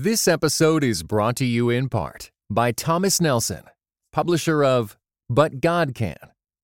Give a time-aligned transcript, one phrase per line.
[0.00, 3.64] This episode is brought to you in part by Thomas Nelson,
[4.12, 4.96] publisher of
[5.28, 6.14] But God Can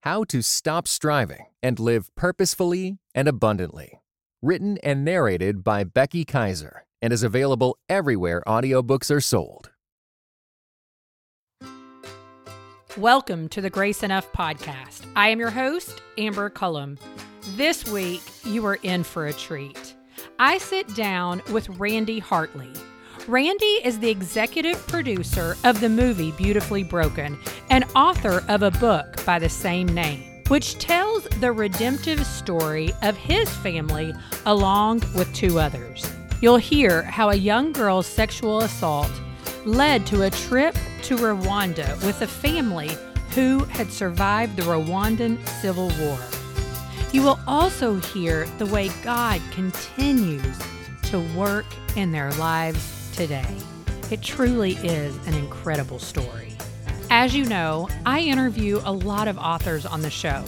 [0.05, 4.01] How to Stop Striving and Live Purposefully and Abundantly.
[4.41, 9.73] Written and narrated by Becky Kaiser and is available everywhere audiobooks are sold.
[12.97, 15.09] Welcome to the Grace Enough podcast.
[15.17, 16.99] I am your host, Amber Cullum.
[17.57, 19.97] This week, you are in for a treat.
[20.39, 22.71] I sit down with Randy Hartley.
[23.27, 27.39] Randy is the executive producer of the movie Beautifully Broken
[27.71, 33.17] and author of a book by the same name, which tells the redemptive story of
[33.17, 34.13] his family
[34.45, 36.07] along with two others.
[36.43, 39.11] You'll hear how a young girl's sexual assault
[39.65, 42.91] led to a trip to Rwanda with a family
[43.31, 46.19] who had survived the Rwandan Civil War.
[47.11, 50.59] You will also hear the way God continues
[51.05, 51.65] to work
[51.97, 53.57] in their lives today.
[54.11, 56.57] It truly is an incredible story.
[57.11, 60.45] As you know, I interview a lot of authors on the show.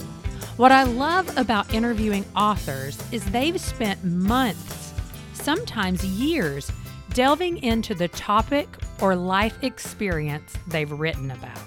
[0.57, 4.93] What I love about interviewing authors is they've spent months,
[5.33, 6.71] sometimes years,
[7.13, 8.67] delving into the topic
[9.01, 11.59] or life experience they've written about.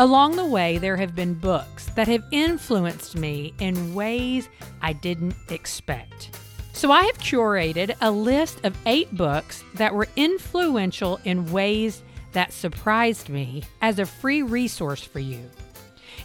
[0.00, 4.48] Along the way, there have been books that have influenced me in ways
[4.80, 6.37] I didn't expect.
[6.78, 12.52] So I have curated a list of eight books that were influential in ways that
[12.52, 15.50] surprised me as a free resource for you.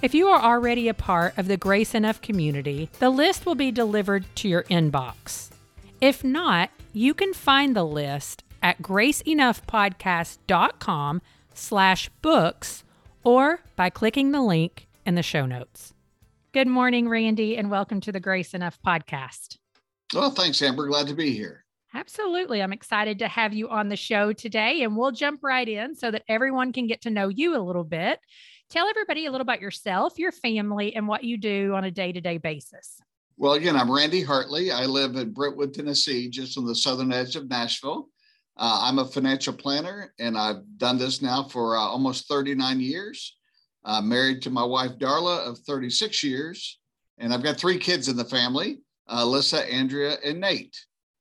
[0.04, 3.72] If you are already a part of the Grace Enough community, the list will be
[3.72, 5.50] delivered to your inbox.
[6.00, 11.22] If not, you can find the list at graceenoughpodcast.com
[11.56, 12.84] slash books
[13.24, 15.96] or by clicking the link in the show notes.
[16.52, 19.58] Good morning, Randy, and welcome to the Grace Enough podcast.
[20.14, 20.88] Well, thanks, Amber.
[20.88, 21.64] Glad to be here.
[21.96, 22.62] Absolutely.
[22.62, 26.10] I'm excited to have you on the show today, and we'll jump right in so
[26.10, 28.20] that everyone can get to know you a little bit.
[28.70, 32.12] Tell everybody a little about yourself, your family, and what you do on a day
[32.12, 33.00] to day basis.
[33.38, 34.72] Well, again, I'm Randy Hartley.
[34.72, 38.10] I live in Brentwood, Tennessee, just on the southern edge of Nashville.
[38.58, 43.38] Uh, I'm a financial planner, and I've done this now for uh, almost 39 years.
[43.86, 46.80] Uh, married to my wife, Darla, of 36 years.
[47.18, 50.78] And I've got three kids in the family Alyssa, Andrea, and Nate.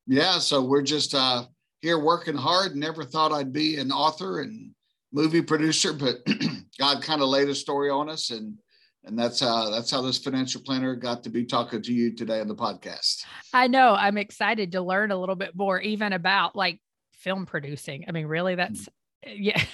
[0.06, 1.44] Yeah, so we're just uh,
[1.80, 2.76] here working hard.
[2.76, 4.70] Never thought I'd be an author and
[5.12, 6.16] movie producer, but
[6.78, 8.58] God kind of laid a story on us, and
[9.04, 12.40] and that's how that's how this financial planner got to be talking to you today
[12.40, 13.24] on the podcast.
[13.52, 13.94] I know.
[13.94, 16.80] I'm excited to learn a little bit more, even about like
[17.14, 18.04] film producing.
[18.08, 18.88] I mean, really, that's
[19.26, 19.36] mm.
[19.36, 19.62] yeah.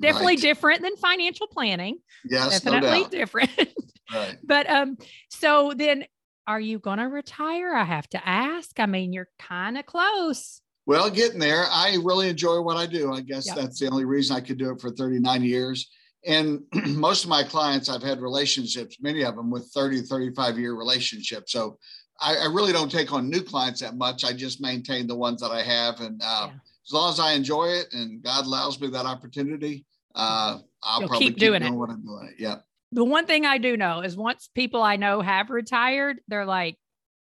[0.00, 0.40] Definitely right.
[0.40, 1.98] different than financial planning.
[2.24, 3.50] Yes, definitely no different.
[4.14, 4.38] right.
[4.42, 4.96] But um,
[5.28, 6.06] so then
[6.46, 7.74] are you going to retire?
[7.74, 8.78] I have to ask.
[8.78, 10.60] I mean, you're kind of close.
[10.86, 11.64] Well, getting there.
[11.70, 13.12] I really enjoy what I do.
[13.12, 13.56] I guess yep.
[13.56, 15.90] that's the only reason I could do it for 39 years.
[16.26, 20.74] And most of my clients, I've had relationships, many of them with 30, 35 year
[20.74, 21.52] relationships.
[21.52, 21.78] So
[22.20, 24.24] I, I really don't take on new clients that much.
[24.24, 26.00] I just maintain the ones that I have.
[26.00, 26.58] And uh, yeah.
[26.86, 31.08] as long as I enjoy it and God allows me that opportunity, uh, I'll You'll
[31.08, 31.78] probably keep, doing, keep doing it.
[31.78, 32.34] what I'm doing.
[32.38, 32.56] Yeah
[32.92, 36.76] the one thing I do know is once people I know have retired, they're like,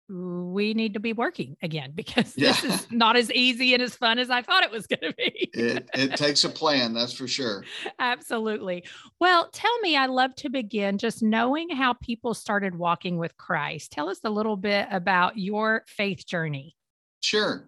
[0.09, 2.53] we need to be working again because yeah.
[2.53, 5.13] this is not as easy and as fun as I thought it was going to
[5.17, 5.50] be.
[5.53, 7.66] it, it takes a plan, that's for sure.
[8.00, 8.85] Absolutely.
[9.19, 13.91] Well, tell me, I love to begin just knowing how people started walking with Christ.
[13.91, 16.75] Tell us a little bit about your faith journey.
[17.22, 17.67] Sure.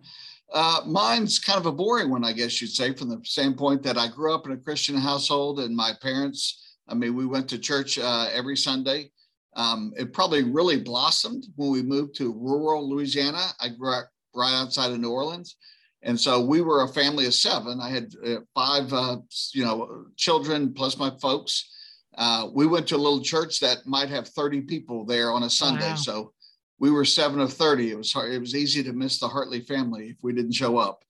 [0.51, 3.97] Uh, mine's kind of a boring one, I guess you'd say, from the standpoint that
[3.97, 7.59] I grew up in a Christian household and my parents I mean, we went to
[7.59, 9.11] church uh, every Sunday.
[9.55, 13.47] Um, it probably really blossomed when we moved to rural Louisiana.
[13.59, 15.55] I grew up right outside of New Orleans.
[16.01, 17.79] And so we were a family of seven.
[17.81, 19.17] I had uh, five, uh,
[19.53, 21.69] you know, children plus my folks.
[22.17, 25.49] Uh, we went to a little church that might have 30 people there on a
[25.49, 25.89] Sunday.
[25.89, 25.95] Wow.
[25.95, 26.33] So
[26.79, 27.91] we were seven of 30.
[27.91, 28.33] It was hard.
[28.33, 31.03] It was easy to miss the Hartley family if we didn't show up.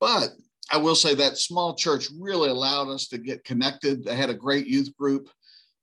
[0.00, 0.30] But
[0.72, 4.02] I will say that small church really allowed us to get connected.
[4.02, 5.28] They had a great youth group.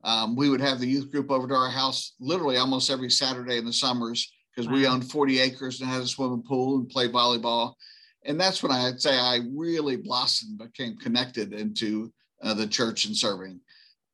[0.04, 3.58] Um, we would have the youth group over to our house literally almost every Saturday
[3.58, 4.74] in the summers because wow.
[4.74, 7.76] we owned 40 acres and had a swimming pool and played volleyball.
[8.26, 13.16] And that's when I'd say I really blossomed, became connected into uh, the church and
[13.16, 13.60] serving.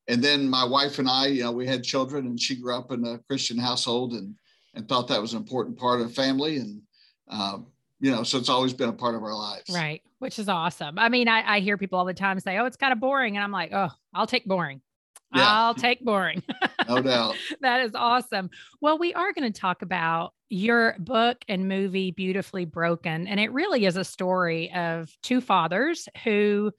[0.08, 2.92] And then my wife and I, you know, we had children and she grew up
[2.92, 4.34] in a Christian household and,
[4.74, 6.58] and thought that was an important part of family.
[6.58, 6.82] And,
[7.28, 7.66] um,
[8.00, 9.70] you know, so it's always been a part of our lives.
[9.72, 10.02] Right.
[10.18, 10.98] Which is awesome.
[10.98, 13.36] I mean, I, I hear people all the time say, oh, it's kind of boring.
[13.36, 14.80] And I'm like, oh, I'll take boring.
[15.34, 15.46] Yeah.
[15.46, 16.42] I'll take boring.
[16.88, 17.36] no doubt.
[17.60, 18.50] that is awesome.
[18.80, 23.26] Well, we are going to talk about your book and movie, Beautifully Broken.
[23.26, 26.72] And it really is a story of two fathers who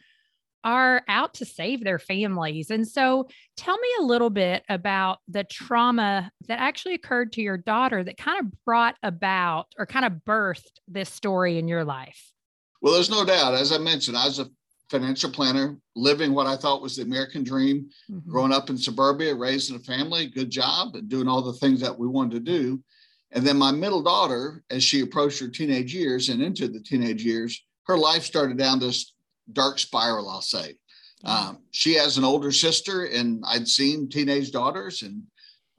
[0.67, 2.69] are out to save their families.
[2.69, 7.55] And so tell me a little bit about the trauma that actually occurred to your
[7.55, 12.33] daughter that kind of brought about or kind of birthed this story in your life.
[12.81, 13.53] Well, there's no doubt.
[13.53, 14.49] As I mentioned, I was a
[14.89, 18.29] financial planner, living what I thought was the American dream, mm-hmm.
[18.29, 21.97] growing up in suburbia, raising a family, good job, and doing all the things that
[21.97, 22.83] we wanted to do.
[23.31, 27.23] And then my middle daughter, as she approached her teenage years and into the teenage
[27.23, 29.13] years, her life started down this
[29.51, 30.75] dark spiral, I'll say.
[31.23, 35.23] Um, she has an older sister, and I'd seen teenage daughters, and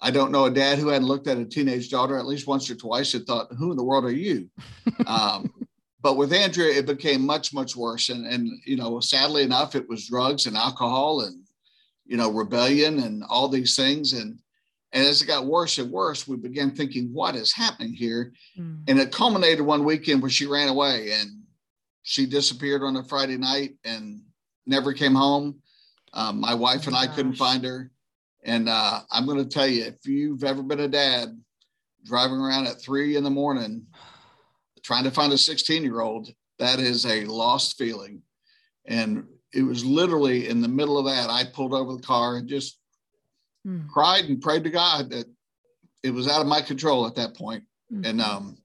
[0.01, 2.69] I don't know a dad who hadn't looked at a teenage daughter at least once
[2.69, 4.51] or twice and thought, "Who in the world are you?"
[5.07, 5.51] um,
[6.01, 8.09] but with Andrea, it became much, much worse.
[8.09, 11.43] And, and, you know, sadly enough, it was drugs and alcohol and,
[12.07, 14.13] you know, rebellion and all these things.
[14.13, 14.39] And,
[14.93, 18.33] and as it got worse and worse, we began thinking, what is happening here?
[18.59, 18.85] Mm.
[18.89, 21.38] And it culminated one weekend where she ran away and
[22.03, 24.23] she disappeared on a Friday night and
[24.67, 25.61] never came home.
[26.13, 27.17] Um, my wife oh and I gosh.
[27.17, 27.91] couldn't find her.
[28.45, 31.39] And uh, I'm going to tell you, if you've ever been a dad
[32.05, 33.87] driving around at three in the morning
[34.83, 36.29] trying to find a 16 year old,
[36.59, 38.23] that is a lost feeling.
[38.87, 42.49] And it was literally in the middle of that, I pulled over the car and
[42.49, 42.79] just
[43.67, 43.87] mm.
[43.89, 45.27] cried and prayed to God that
[46.03, 47.65] it was out of my control at that point.
[47.93, 48.05] Mm-hmm.
[48.05, 48.59] And um,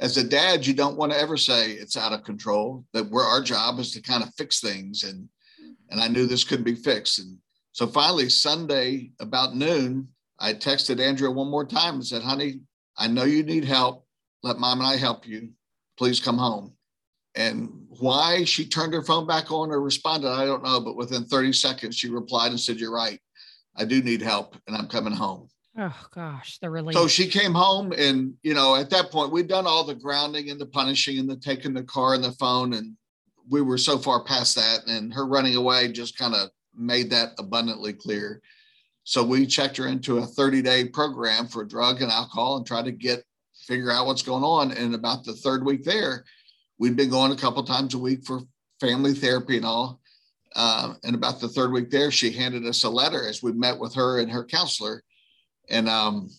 [0.00, 3.24] as a dad, you don't want to ever say it's out of control, that we're,
[3.24, 5.04] our job is to kind of fix things.
[5.04, 5.28] And,
[5.60, 5.72] mm-hmm.
[5.90, 7.18] and I knew this could be fixed.
[7.18, 7.36] And
[7.72, 10.08] so finally, Sunday about noon,
[10.38, 12.60] I texted Andrea one more time and said, honey,
[12.96, 14.06] I know you need help.
[14.42, 15.50] Let mom and I help you
[15.98, 16.72] please come home.
[17.34, 20.80] And why she turned her phone back on or responded, I don't know.
[20.80, 23.20] But within 30 seconds, she replied and said, You're right.
[23.76, 25.48] I do need help and I'm coming home.
[25.80, 26.94] Oh gosh, the relief.
[26.94, 30.50] So she came home, and you know, at that point, we'd done all the grounding
[30.50, 32.96] and the punishing and the taking the car and the phone, and
[33.48, 34.80] we were so far past that.
[34.88, 38.42] And her running away just kind of made that abundantly clear.
[39.04, 42.84] So we checked her into a 30 day program for drug and alcohol and tried
[42.86, 43.24] to get
[43.66, 44.72] figure out what's going on.
[44.72, 46.24] And about the third week there,
[46.78, 48.40] we'd been going a couple times a week for
[48.80, 50.00] family therapy and all.
[50.56, 53.78] Uh, and about the third week there, she handed us a letter as we met
[53.78, 55.02] with her and her counselor.
[55.70, 56.30] And um,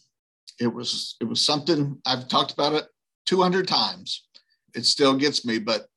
[0.60, 2.86] it was it was something I've talked about it
[3.26, 4.26] 200 times.
[4.76, 5.88] It still gets me, but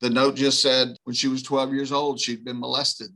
[0.00, 3.10] the note just said when she was 12 years old, she'd been molested.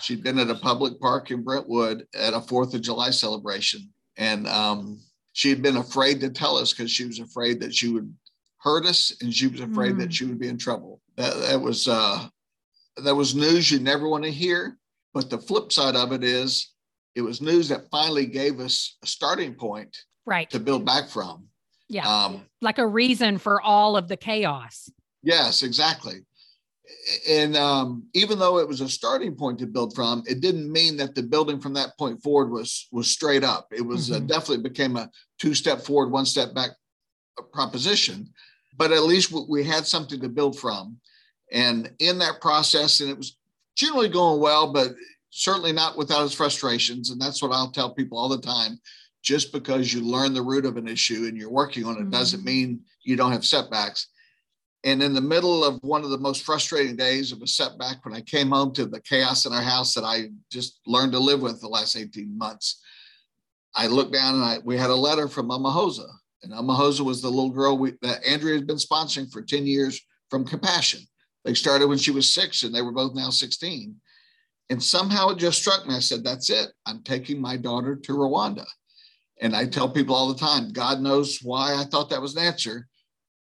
[0.00, 4.46] She'd been at a public park in Brentwood at a Fourth of July celebration, and
[4.46, 5.00] um,
[5.32, 8.14] she had been afraid to tell us because she was afraid that she would
[8.58, 9.98] hurt us and she was afraid mm.
[10.00, 11.00] that she would be in trouble.
[11.16, 12.28] That, that was uh,
[13.02, 14.78] that was news you never want to hear.
[15.14, 16.71] But the flip side of it is
[17.14, 21.46] it was news that finally gave us a starting point right to build back from.
[21.88, 22.08] Yeah.
[22.08, 24.90] Um, like a reason for all of the chaos.
[25.22, 26.24] Yes, exactly
[27.28, 30.96] and um, even though it was a starting point to build from, it didn't mean
[30.96, 33.68] that the building from that point forward was was straight up.
[33.72, 34.24] It was uh, mm-hmm.
[34.24, 36.70] uh, definitely became a two step forward, one step back
[37.38, 38.28] uh, proposition.
[38.76, 40.98] But at least we had something to build from,
[41.50, 43.36] and in that process, and it was
[43.76, 44.94] generally going well, but
[45.32, 47.10] certainly not without its frustrations.
[47.10, 48.78] And that's what I'll tell people all the time.
[49.22, 52.10] Just because you learn the root of an issue and you're working on it mm-hmm.
[52.10, 54.08] doesn't mean you don't have setbacks
[54.84, 58.14] and in the middle of one of the most frustrating days of a setback, when
[58.14, 61.40] I came home to the chaos in our house that I just learned to live
[61.40, 62.82] with the last 18 months,
[63.74, 66.08] I looked down and I, we had a letter from Mama Hosa.
[66.42, 69.66] And Mama Hosa was the little girl we, that Andrea had been sponsoring for 10
[69.66, 71.00] years from Compassion.
[71.44, 73.94] They started when she was six and they were both now 16.
[74.72, 75.94] And somehow it just struck me.
[75.94, 76.68] I said, That's it.
[76.86, 78.66] I'm taking my daughter to Rwanda.
[79.40, 82.44] And I tell people all the time, God knows why I thought that was an
[82.44, 82.88] answer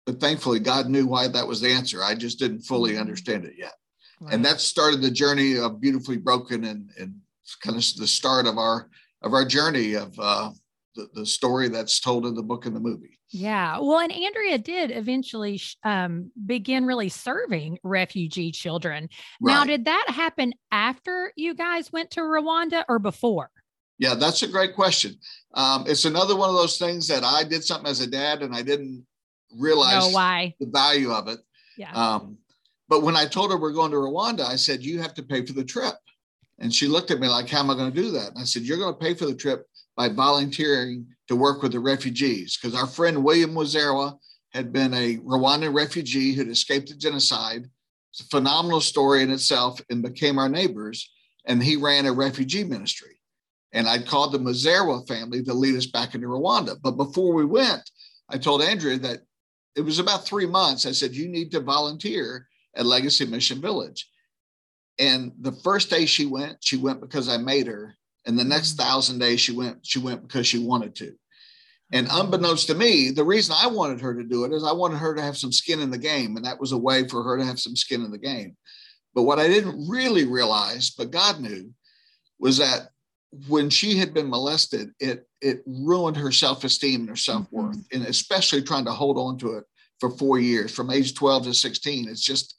[0.09, 2.03] but thankfully God knew why that was the answer.
[2.03, 3.01] I just didn't fully mm-hmm.
[3.01, 3.73] understand it yet.
[4.19, 4.33] Right.
[4.33, 7.13] And that started the journey of beautifully broken and, and
[7.61, 8.89] kind of the start of our
[9.21, 10.49] of our journey of uh,
[10.95, 13.18] the, the story that's told in the book and the movie.
[13.31, 13.77] Yeah.
[13.79, 19.09] Well, and Andrea did eventually um, begin really serving refugee children.
[19.39, 19.53] Right.
[19.53, 23.51] Now, did that happen after you guys went to Rwanda or before?
[23.99, 25.15] Yeah, that's a great question.
[25.53, 28.55] Um, it's another one of those things that I did something as a dad and
[28.55, 29.05] I didn't
[29.55, 31.39] realize know why the value of it.
[31.77, 31.91] Yeah.
[31.91, 32.37] Um,
[32.87, 35.45] but when I told her we're going to Rwanda, I said, you have to pay
[35.45, 35.95] for the trip.
[36.59, 38.29] And she looked at me like, how am I going to do that?
[38.29, 39.65] And I said, you're going to pay for the trip
[39.99, 42.57] by volunteering to work with the refugees.
[42.57, 44.17] Because our friend William Wazerwa
[44.53, 47.69] had been a Rwandan refugee who'd escaped the genocide.
[48.13, 51.11] It's a phenomenal story in itself and became our neighbors.
[51.47, 53.19] And he ran a refugee ministry.
[53.73, 56.77] And I'd called the Muzorewa family to lead us back into Rwanda.
[56.81, 57.81] But before we went,
[58.29, 59.19] I told Andrea that
[59.75, 60.85] it was about three months.
[60.85, 64.09] I said, You need to volunteer at Legacy Mission Village.
[64.97, 67.97] And the first day she went, she went because I made her.
[68.25, 71.13] And the next thousand days she went, she went because she wanted to.
[71.91, 74.97] And unbeknownst to me, the reason I wanted her to do it is I wanted
[74.97, 76.35] her to have some skin in the game.
[76.35, 78.55] And that was a way for her to have some skin in the game.
[79.15, 81.73] But what I didn't really realize, but God knew,
[82.39, 82.89] was that
[83.47, 87.97] when she had been molested, it it ruined her self-esteem and her self-worth, mm-hmm.
[87.97, 89.63] and especially trying to hold on to it
[89.99, 92.09] for four years, from age 12 to 16.
[92.09, 92.55] It's just,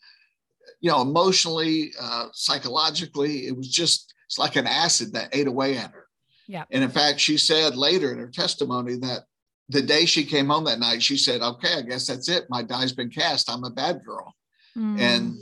[0.81, 5.76] you know, emotionally, uh, psychologically, it was just it's like an acid that ate away
[5.76, 6.06] at her.
[6.46, 6.62] Yeah.
[6.70, 9.25] And in fact, she said later in her testimony that
[9.68, 12.44] the day she came home that night, she said, "Okay, I guess that's it.
[12.49, 13.50] My die's been cast.
[13.50, 14.32] I'm a bad girl."
[14.78, 15.00] Mm.
[15.00, 15.37] And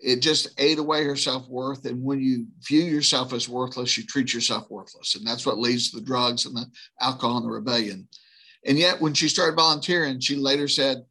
[0.00, 1.84] it just ate away her self worth.
[1.84, 5.14] And when you view yourself as worthless, you treat yourself worthless.
[5.14, 6.66] And that's what leads to the drugs and the
[7.00, 8.08] alcohol and the rebellion.
[8.66, 11.04] And yet, when she started volunteering, she later said,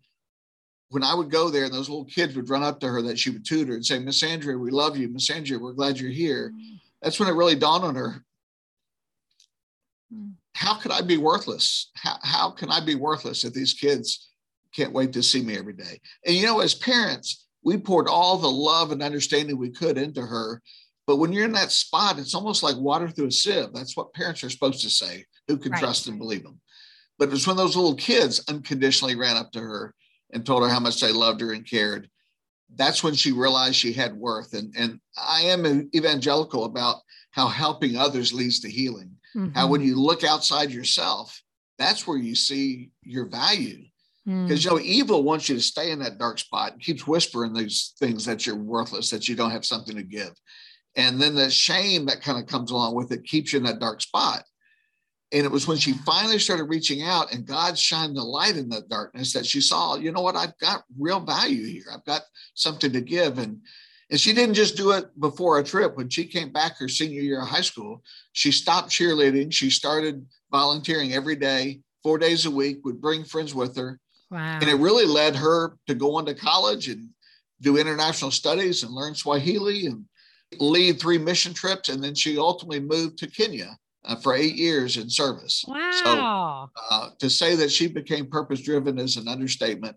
[0.90, 3.18] when I would go there and those little kids would run up to her that
[3.18, 5.08] she would tutor and say, Miss Andrea, we love you.
[5.08, 6.52] Miss Andrea, we're glad you're here.
[6.54, 6.80] Mm.
[7.04, 8.24] That's when it really dawned on her.
[10.14, 10.34] Mm.
[10.56, 11.92] How could I be worthless?
[11.96, 14.30] How, how can I be worthless if these kids
[14.74, 16.00] can't wait to see me every day?
[16.26, 20.22] And you know, as parents, we poured all the love and understanding we could into
[20.22, 20.62] her.
[21.06, 23.74] But when you're in that spot, it's almost like water through a sieve.
[23.74, 25.82] That's what parents are supposed to say who can right.
[25.82, 26.62] trust and believe them.
[27.20, 29.94] But it was when those little kids unconditionally ran up to her
[30.32, 32.10] and told her how much they loved her and cared.
[32.76, 34.54] That's when she realized she had worth.
[34.54, 36.98] And, and I am evangelical about
[37.32, 39.12] how helping others leads to healing.
[39.36, 39.54] Mm-hmm.
[39.56, 41.42] How when you look outside yourself,
[41.78, 43.84] that's where you see your value
[44.26, 44.64] because mm.
[44.64, 47.94] you know evil wants you to stay in that dark spot and keeps whispering these
[48.00, 50.32] things that you're worthless that you don't have something to give
[50.96, 53.80] and then the shame that kind of comes along with it keeps you in that
[53.80, 54.44] dark spot
[55.34, 58.70] and it was when she finally started reaching out and god shined the light in
[58.70, 60.36] the darkness that she saw you know what?
[60.36, 61.86] I've got real value here.
[61.92, 62.24] I've got
[62.54, 63.38] something to give.
[63.38, 63.62] And
[64.10, 65.96] and she didn't just do it before a trip.
[65.96, 69.52] When she came back her senior year of high school she stopped cheerleading.
[69.52, 74.00] She started volunteering every day four days a week would bring friends with her.
[74.30, 74.60] Wow.
[74.60, 77.10] And it really led her to go on to college and
[77.62, 80.06] do international studies and learn Swahili and
[80.60, 81.88] lead three mission trips.
[81.90, 85.64] And then she ultimately moved to Kenya uh, for eight years in service.
[85.68, 86.70] Wow.
[86.72, 89.96] So uh, to say that she became purpose driven is an understatement.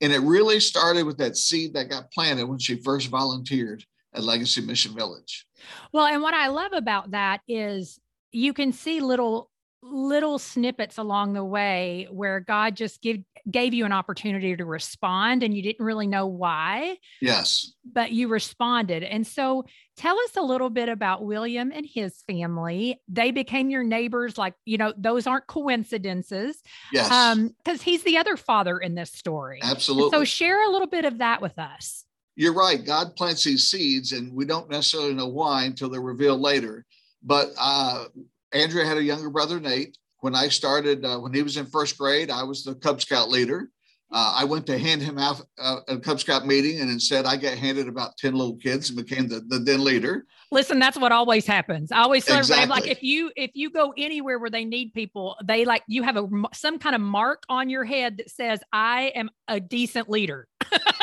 [0.00, 4.24] And it really started with that seed that got planted when she first volunteered at
[4.24, 5.46] Legacy Mission Village.
[5.92, 7.98] Well, and what I love about that is
[8.32, 9.49] you can see little
[9.82, 13.18] little snippets along the way where God just give,
[13.50, 16.96] gave you an opportunity to respond and you didn't really know why.
[17.20, 17.72] Yes.
[17.90, 19.02] But you responded.
[19.02, 19.64] And so
[19.96, 23.00] tell us a little bit about William and his family.
[23.08, 26.62] They became your neighbors, like, you know, those aren't coincidences.
[26.92, 27.10] Yes.
[27.10, 29.60] Um, because he's the other father in this story.
[29.62, 30.04] Absolutely.
[30.04, 32.04] And so share a little bit of that with us.
[32.36, 32.82] You're right.
[32.82, 36.86] God plants these seeds, and we don't necessarily know why until they're revealed later.
[37.22, 38.04] But uh,
[38.52, 39.96] Andrea had a younger brother, Nate.
[40.20, 43.30] When I started, uh, when he was in first grade, I was the Cub Scout
[43.30, 43.70] leader.
[44.12, 47.36] Uh, I went to hand him out uh, a Cub Scout meeting, and instead I
[47.36, 50.26] got handed about 10 little kids and became the, the den leader.
[50.50, 51.92] Listen, that's what always happens.
[51.92, 52.64] I always tell exactly.
[52.64, 56.02] everybody, like if you if you go anywhere where they need people, they like you
[56.02, 60.10] have a some kind of mark on your head that says I am a decent
[60.10, 60.48] leader.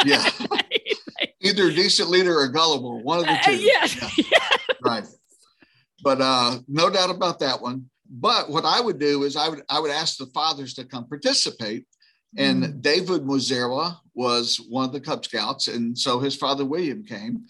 [0.04, 0.30] yeah.
[1.40, 3.56] Either a decent leader or gullible, one of the uh, two.
[3.56, 4.18] yes.
[4.18, 4.38] Yeah.
[4.82, 5.08] Right
[6.04, 7.90] but uh, no doubt about that one.
[8.10, 11.08] But what I would do is I would I would ask the fathers to come
[11.08, 11.86] participate.
[12.38, 12.82] And mm.
[12.82, 17.46] David Muzorewa was one of the Cub Scouts, and so his father William came.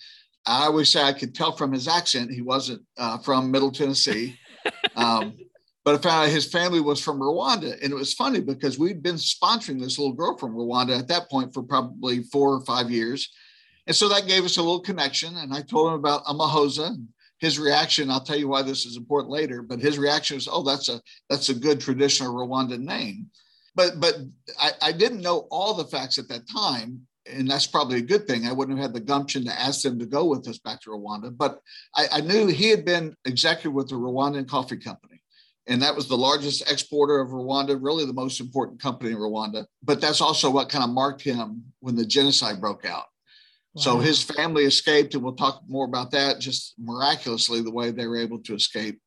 [0.46, 4.40] I always say I could tell from his accent he wasn't uh, from Middle Tennessee,
[4.96, 5.38] um,
[5.84, 9.04] but I found out his family was from Rwanda, and it was funny because we'd
[9.04, 12.90] been sponsoring this little girl from Rwanda at that point for probably four or five
[12.90, 13.30] years,
[13.88, 15.36] and so that gave us a little connection.
[15.38, 16.96] And I told him about Amahosa,
[17.40, 20.64] his reaction, I'll tell you why this is important later, but his reaction was, oh,
[20.64, 23.28] that's a that's a good traditional Rwandan name.
[23.76, 24.16] But but
[24.60, 27.08] I, I didn't know all the facts at that time.
[27.30, 28.48] And that's probably a good thing.
[28.48, 30.92] I wouldn't have had the gumption to ask them to go with us back to
[30.92, 31.36] Rwanda.
[31.36, 31.60] But
[31.94, 35.22] I, I knew he had been executive with the Rwandan Coffee Company.
[35.68, 39.66] And that was the largest exporter of Rwanda, really the most important company in Rwanda.
[39.84, 43.08] But that's also what kind of marked him when the genocide broke out.
[43.78, 48.08] So his family escaped, and we'll talk more about that just miraculously the way they
[48.08, 49.00] were able to escape.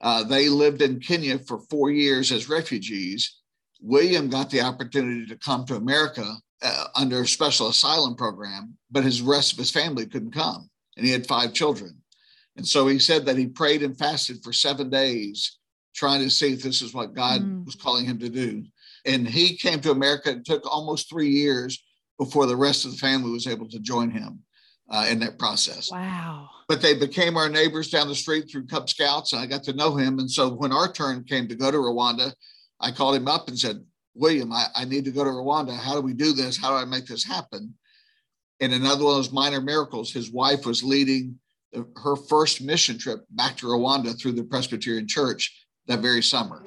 [0.00, 3.36] Uh, they lived in Kenya for four years as refugees.
[3.80, 9.04] William got the opportunity to come to America uh, under a special asylum program, but
[9.04, 11.96] his rest of his family couldn't come, and he had five children.
[12.56, 15.58] And so he said that he prayed and fasted for seven days,
[15.94, 17.64] trying to see if this is what God mm.
[17.64, 18.64] was calling him to do.
[19.06, 20.30] And he came to America.
[20.32, 21.82] It took almost three years
[22.20, 24.40] before the rest of the family was able to join him
[24.90, 25.90] uh, in that process.
[25.90, 26.50] Wow.
[26.68, 29.72] But they became our neighbors down the street through Cub Scouts, and I got to
[29.72, 30.18] know him.
[30.18, 32.34] And so when our turn came to go to Rwanda,
[32.78, 33.82] I called him up and said,
[34.14, 35.74] William, I, I need to go to Rwanda.
[35.74, 36.58] How do we do this?
[36.58, 37.74] How do I make this happen?
[38.60, 41.38] And another one of those minor miracles, his wife was leading
[41.72, 46.66] the, her first mission trip back to Rwanda through the Presbyterian Church that very summer.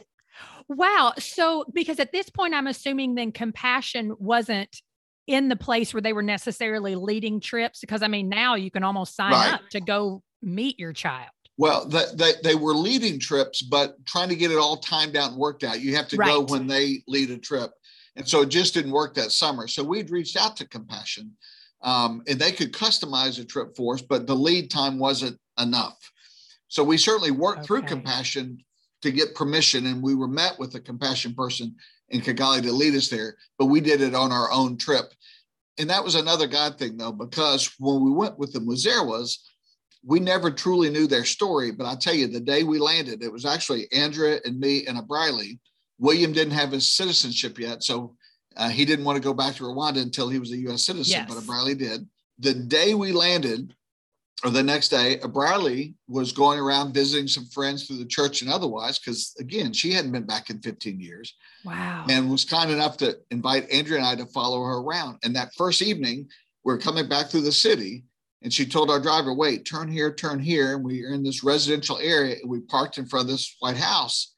[0.68, 1.14] Wow.
[1.20, 4.82] So, because at this point, I'm assuming then compassion wasn't
[5.28, 8.84] in the place where they were necessarily leading trips because I mean now you can
[8.84, 9.54] almost sign right.
[9.54, 11.30] up to go meet your child.
[11.58, 15.32] Well, the, they, they were leading trips, but trying to get it all timed out
[15.32, 15.80] and worked out.
[15.80, 16.28] You have to right.
[16.28, 17.72] go when they lead a trip.
[18.16, 19.68] And so it just didn't work that summer.
[19.68, 21.32] So we'd reached out to Compassion
[21.84, 26.12] um, and they could customize a trip for us, but the lead time wasn't enough.
[26.70, 27.68] So we certainly worked okay.
[27.68, 28.60] through Compassion
[29.02, 31.76] to get permission, and we were met with a Compassion person
[32.10, 35.14] in Kigali to lead us there, but we did it on our own trip.
[35.80, 39.38] And that was another God thing, though, because when we went with the Muzerewas,
[40.06, 41.72] we never truly knew their story.
[41.72, 44.98] But I tell you, the day we landed, it was actually Andrea and me and
[44.98, 45.60] a Briley.
[45.98, 48.16] William didn't have his citizenship yet, so
[48.58, 50.86] uh, he didn't want to go back to Rwanda until he was a U.S.
[50.86, 51.34] citizen, yes.
[51.34, 52.08] but Briley did.
[52.40, 53.74] The day we landed,
[54.44, 58.42] or the next day, uh, Briley was going around visiting some friends through the church
[58.42, 61.36] and otherwise, because again, she hadn't been back in 15 years.
[61.64, 62.06] Wow.
[62.10, 65.20] And was kind enough to invite Andrea and I to follow her around.
[65.24, 66.28] And that first evening,
[66.64, 68.06] we we're coming back through the city,
[68.42, 70.76] and she told our driver, wait, turn here, turn here.
[70.76, 72.36] And we are in this residential area.
[72.42, 74.36] And we parked in front of this white house.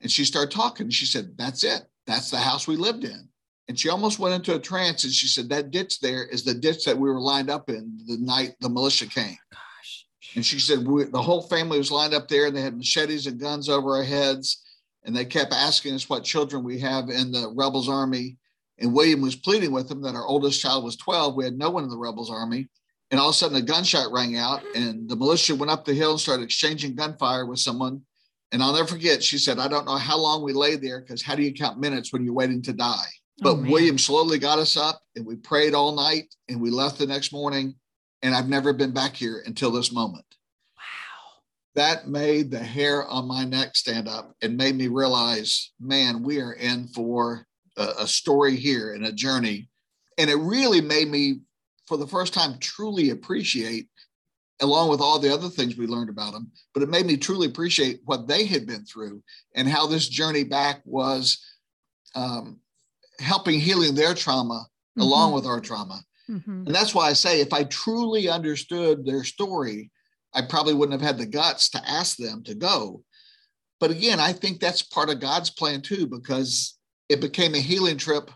[0.00, 0.88] And she started talking.
[0.88, 1.82] She said, That's it.
[2.06, 3.28] That's the house we lived in.
[3.68, 6.54] And she almost went into a trance and she said, That ditch there is the
[6.54, 9.36] ditch that we were lined up in the night the militia came.
[9.52, 10.06] Oh gosh.
[10.34, 13.40] And she said, The whole family was lined up there and they had machetes and
[13.40, 14.62] guns over our heads.
[15.04, 18.36] And they kept asking us what children we have in the rebels army.
[18.78, 21.34] And William was pleading with them that our oldest child was 12.
[21.34, 22.68] We had no one in the rebels army.
[23.10, 25.92] And all of a sudden, a gunshot rang out, and the militia went up the
[25.92, 28.00] hill and started exchanging gunfire with someone.
[28.52, 31.20] And I'll never forget, she said, I don't know how long we lay there because
[31.20, 33.08] how do you count minutes when you're waiting to die?
[33.42, 36.98] But oh, William slowly got us up and we prayed all night and we left
[36.98, 37.74] the next morning.
[38.22, 40.24] And I've never been back here until this moment.
[40.76, 41.42] Wow.
[41.74, 46.40] That made the hair on my neck stand up and made me realize, man, we
[46.40, 47.44] are in for
[47.76, 49.68] a, a story here and a journey.
[50.18, 51.40] And it really made me,
[51.86, 53.88] for the first time, truly appreciate
[54.60, 56.52] along with all the other things we learned about them.
[56.72, 59.20] But it made me truly appreciate what they had been through
[59.56, 61.44] and how this journey back was
[62.14, 62.60] um,
[63.22, 65.02] helping healing their trauma mm-hmm.
[65.02, 66.00] along with our trauma.
[66.30, 66.66] Mm-hmm.
[66.66, 69.90] And that's why I say if I truly understood their story,
[70.34, 73.02] I probably wouldn't have had the guts to ask them to go.
[73.80, 77.98] But again, I think that's part of God's plan too, because it became a healing
[77.98, 78.30] trip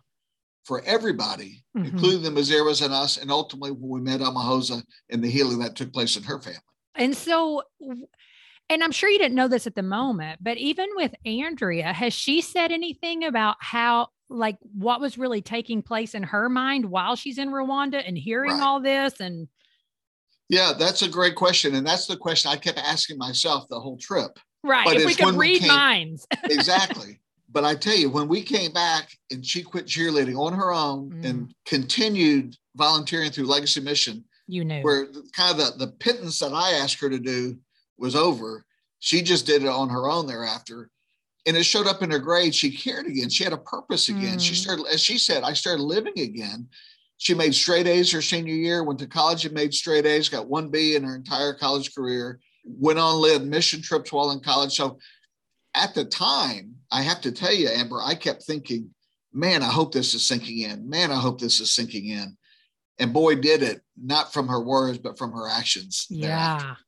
[0.65, 1.87] for everybody, mm-hmm.
[1.87, 5.77] including the Muzerewas and us, and ultimately when we met Amahosa and the healing that
[5.77, 6.59] took place in her family.
[6.97, 7.63] And so,
[8.69, 12.13] and I'm sure you didn't know this at the moment, but even with Andrea, has
[12.13, 17.17] she said anything about how like what was really taking place in her mind while
[17.17, 18.63] she's in Rwanda and hearing right.
[18.63, 19.49] all this and
[20.49, 23.99] yeah that's a great question and that's the question I kept asking myself the whole
[23.99, 28.11] trip right but if we could read we came, minds exactly but I tell you
[28.11, 31.25] when we came back and she quit cheerleading on her own mm.
[31.25, 36.53] and continued volunteering through Legacy Mission you knew where kind of the, the pittance that
[36.53, 37.57] I asked her to do
[37.99, 38.65] was over
[38.99, 40.91] she just did it on her own thereafter
[41.47, 42.57] and it showed up in her grades.
[42.57, 43.31] She cared again.
[43.31, 44.39] She had a purpose again.
[44.39, 44.41] Mm.
[44.41, 46.69] She started, as she said, I started living again.
[47.19, 50.49] She made straight A's her senior year, went to college and made straight A's, got
[50.49, 54.75] one B in her entire college career, went on led mission trips while in college.
[54.75, 54.99] So
[55.75, 58.91] at the time, I have to tell you, Amber, I kept thinking,
[59.33, 60.89] man, I hope this is sinking in.
[60.89, 62.37] Man, I hope this is sinking in.
[62.99, 66.07] And boy, did it, not from her words, but from her actions.
[66.11, 66.59] Yeah.
[66.59, 66.83] Thereafter.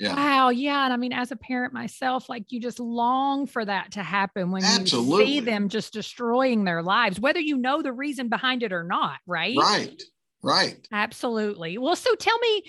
[0.00, 0.14] Yeah.
[0.16, 0.48] Wow.
[0.48, 0.84] Yeah.
[0.84, 4.50] And I mean, as a parent myself, like you just long for that to happen
[4.50, 5.26] when Absolutely.
[5.26, 8.82] you see them just destroying their lives, whether you know the reason behind it or
[8.82, 9.18] not.
[9.26, 9.56] Right.
[9.56, 10.02] Right.
[10.42, 10.88] Right.
[10.90, 11.76] Absolutely.
[11.76, 12.62] Well, so tell me,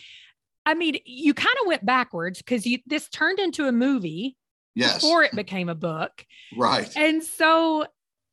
[0.65, 4.35] I mean, you kind of went backwards because you this turned into a movie
[4.75, 4.95] yes.
[4.95, 6.25] before it became a book.
[6.57, 6.91] Right.
[6.97, 7.85] And so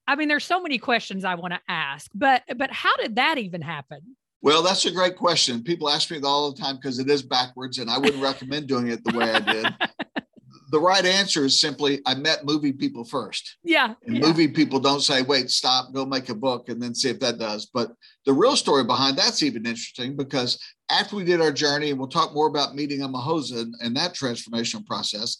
[0.08, 3.38] I mean, there's so many questions I want to ask, but but how did that
[3.38, 4.16] even happen?
[4.40, 5.64] Well, that's a great question.
[5.64, 8.68] People ask me that all the time because it is backwards, and I wouldn't recommend
[8.68, 9.66] doing it the way I did.
[10.70, 13.56] the right answer is simply I met movie people first.
[13.64, 13.94] Yeah.
[14.06, 14.26] And yeah.
[14.26, 17.38] movie people don't say, wait, stop, go make a book and then see if that
[17.38, 17.66] does.
[17.72, 17.92] But
[18.26, 22.08] the real story behind that's even interesting because after we did our journey, and we'll
[22.08, 25.38] talk more about meeting Amahosa and, and that transformational process.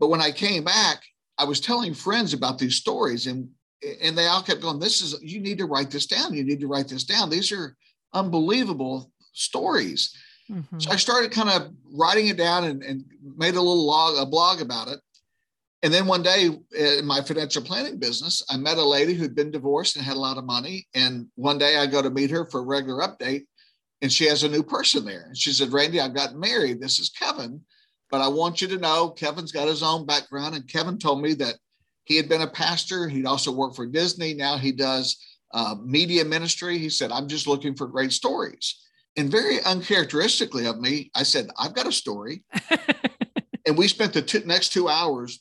[0.00, 1.02] But when I came back,
[1.38, 3.48] I was telling friends about these stories and
[4.02, 6.32] and they all kept going, This is you need to write this down.
[6.32, 7.28] You need to write this down.
[7.28, 7.76] These are
[8.14, 10.16] unbelievable stories.
[10.50, 10.78] Mm-hmm.
[10.78, 13.04] So I started kind of writing it down and, and
[13.36, 15.00] made a little log, a blog about it.
[15.82, 16.48] And then one day
[16.78, 20.20] in my financial planning business, I met a lady who'd been divorced and had a
[20.20, 20.86] lot of money.
[20.94, 23.44] And one day I go to meet her for a regular update,
[24.00, 25.24] and she has a new person there.
[25.26, 26.80] And she said, Randy, I've gotten married.
[26.80, 27.60] This is Kevin.
[28.10, 30.54] But I want you to know Kevin's got his own background.
[30.54, 31.56] And Kevin told me that
[32.04, 33.08] he had been a pastor.
[33.08, 34.32] He'd also worked for Disney.
[34.32, 35.18] Now he does
[35.54, 36.76] uh, media ministry.
[36.76, 38.80] He said, I'm just looking for great stories.
[39.16, 42.42] And very uncharacteristically of me, I said, I've got a story.
[43.66, 45.40] and we spent the two, next two hours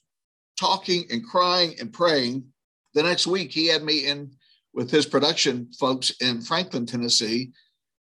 [0.57, 2.45] talking and crying and praying.
[2.93, 4.31] The next week, he had me in
[4.73, 7.51] with his production folks in Franklin, Tennessee.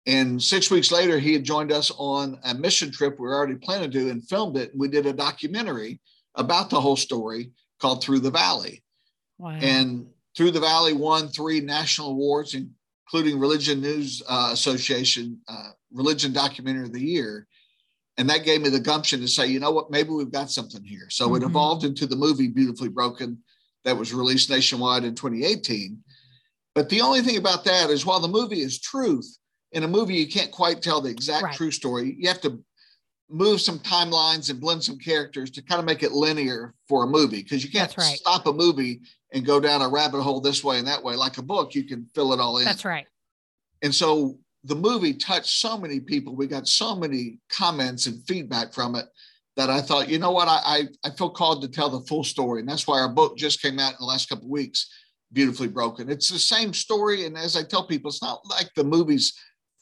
[0.06, 3.54] And six weeks later, he had joined us on a mission trip we were already
[3.54, 4.72] planning to do and filmed it.
[4.76, 6.00] We did a documentary
[6.34, 8.82] about the whole story called Through the Valley.
[9.38, 9.50] Wow.
[9.60, 16.32] And Through the Valley won three national awards, including Religion News uh, Association uh, Religion
[16.32, 17.46] Documentary of the Year.
[18.16, 20.84] And that gave me the gumption to say, you know what, maybe we've got something
[20.84, 21.08] here.
[21.10, 21.42] So mm-hmm.
[21.42, 23.38] it evolved into the movie Beautifully Broken
[23.84, 25.98] that was released nationwide in 2018.
[26.74, 29.38] But the only thing about that is while the movie is truth,
[29.72, 31.54] in a movie, you can't quite tell the exact right.
[31.54, 32.16] true story.
[32.18, 32.62] You have to
[33.28, 37.06] move some timelines and blend some characters to kind of make it linear for a
[37.06, 38.16] movie because you can't right.
[38.16, 39.00] stop a movie
[39.34, 41.16] and go down a rabbit hole this way and that way.
[41.16, 42.64] Like a book, you can fill it all in.
[42.64, 43.06] That's right.
[43.82, 46.34] And so the movie touched so many people.
[46.34, 49.06] We got so many comments and feedback from it
[49.56, 52.24] that I thought, you know what, I, I, I feel called to tell the full
[52.24, 52.60] story.
[52.60, 54.88] And that's why our book just came out in the last couple of weeks,
[55.32, 56.08] Beautifully Broken.
[56.08, 57.26] It's the same story.
[57.26, 59.36] And as I tell people, it's not like the movie's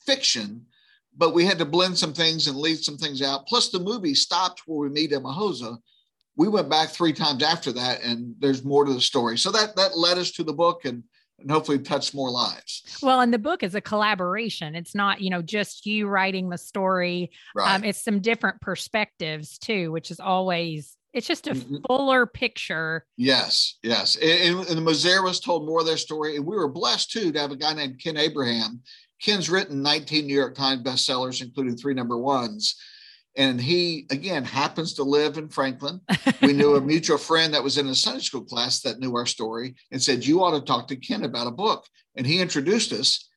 [0.05, 0.67] fiction,
[1.17, 3.47] but we had to blend some things and leave some things out.
[3.47, 5.77] Plus, the movie stopped where we meet Amahosa.
[6.37, 9.37] We went back three times after that, and there's more to the story.
[9.39, 11.03] So that that led us to the book and
[11.39, 12.99] and hopefully touch more lives.
[13.03, 14.77] Well, and the book is a collaboration.
[14.77, 17.33] It's not, you know, just you writing the story.
[17.55, 17.75] Right.
[17.75, 21.77] Um, it's some different perspectives too, which is always it's just a mm-hmm.
[21.87, 23.05] fuller picture.
[23.17, 24.17] Yes, yes.
[24.17, 26.37] And, and the Mazeras told more of their story.
[26.37, 28.83] And we were blessed too to have a guy named Ken Abraham
[29.23, 32.75] Ken's written 19 New York Times bestsellers, including three number ones.
[33.37, 36.01] And he, again, happens to live in Franklin.
[36.43, 39.27] We knew a mutual friend that was in a Sunday school class that knew our
[39.27, 41.87] story and said, You ought to talk to Ken about a book.
[42.17, 43.29] And he introduced us.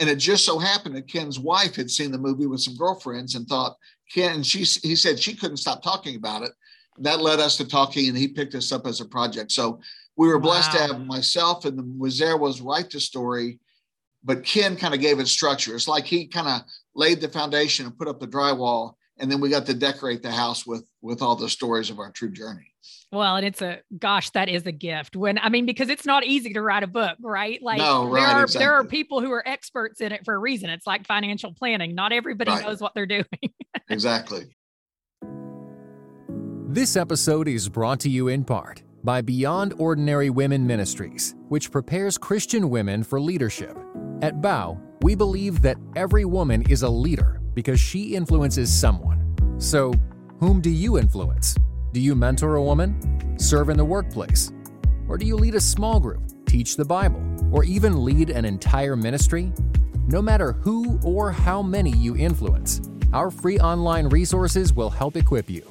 [0.00, 3.34] And it just so happened that Ken's wife had seen the movie with some girlfriends
[3.34, 3.76] and thought,
[4.12, 6.52] Ken, she, he said she couldn't stop talking about it.
[6.98, 9.52] That led us to talking, and he picked us up as a project.
[9.52, 9.80] So
[10.16, 10.86] we were blessed wow.
[10.86, 13.58] to have myself and the Mazeras write the story
[14.24, 15.76] but Ken kind of gave it structure.
[15.76, 16.62] It's like he kind of
[16.94, 20.30] laid the foundation and put up the drywall, and then we got to decorate the
[20.30, 22.72] house with with all the stories of our true journey.
[23.12, 25.16] Well, and it's a gosh, that is a gift.
[25.16, 27.62] When I mean, because it's not easy to write a book, right?
[27.62, 28.64] Like no, right, there are exactly.
[28.64, 30.70] there are people who are experts in it for a reason.
[30.70, 31.94] It's like financial planning.
[31.94, 32.64] Not everybody right.
[32.64, 33.24] knows what they're doing.
[33.88, 34.46] exactly.
[36.66, 42.18] This episode is brought to you in part by Beyond Ordinary Women Ministries, which prepares
[42.18, 43.78] Christian women for leadership.
[44.22, 49.34] At Bow, we believe that every woman is a leader because she influences someone.
[49.58, 49.94] So,
[50.40, 51.54] whom do you influence?
[51.92, 53.38] Do you mentor a woman?
[53.38, 54.52] Serve in the workplace?
[55.08, 58.96] Or do you lead a small group, teach the Bible, or even lead an entire
[58.96, 59.52] ministry?
[60.06, 62.80] No matter who or how many you influence,
[63.12, 65.62] our free online resources will help equip you.